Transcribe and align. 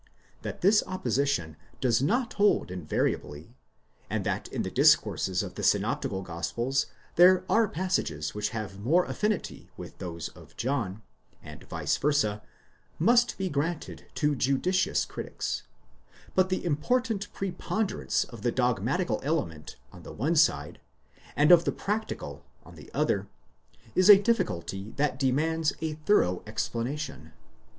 ® 0.01 0.03
That 0.41 0.61
this 0.61 0.81
opposition 0.87 1.57
does 1.79 2.01
not 2.01 2.33
hold 2.33 2.71
invariably, 2.71 3.55
and 4.09 4.25
that 4.25 4.47
in 4.47 4.63
the 4.63 4.71
discourses 4.71 5.43
of 5.43 5.53
the 5.53 5.61
synoptical 5.61 6.23
gospels 6.23 6.87
there 7.17 7.45
are 7.47 7.67
passages 7.67 8.33
which 8.33 8.49
have 8.49 8.79
more 8.79 9.05
affinity 9.05 9.69
with 9.77 9.99
those 9.99 10.29
of 10.29 10.57
John, 10.57 11.03
and 11.43 11.63
vice 11.65 11.97
versa, 11.97 12.41
must 12.97 13.37
be 13.37 13.47
granted 13.47 14.07
to 14.15 14.35
judicious 14.35 15.05
critics; 15.05 15.65
17 16.33 16.33
but 16.33 16.49
the 16.49 16.65
important 16.65 17.31
prepon 17.31 17.85
derance 17.85 18.27
of 18.29 18.41
the 18.41 18.51
dogmatical 18.51 19.19
element 19.21 19.75
on 19.93 20.01
the 20.01 20.11
one 20.13 20.35
side, 20.35 20.79
and 21.35 21.51
of 21.51 21.63
the 21.63 21.71
practical 21.71 22.43
on 22.65 22.73
the 22.73 22.89
other, 22.91 23.27
is 23.93 24.09
a 24.09 24.17
difficulty 24.17 24.93
that 24.97 25.19
demands 25.19 25.73
a 25.79 25.93
thorough 25.93 26.41
explanation. 26.47 27.33